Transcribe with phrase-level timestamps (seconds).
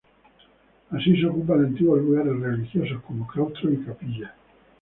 [0.89, 4.31] Así se ocupan antiguos lugares religiosos como claustros y capillas.